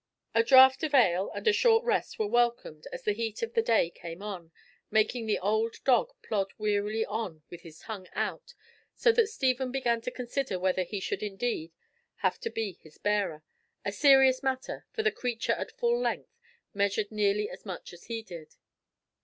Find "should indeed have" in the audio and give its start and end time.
10.99-12.39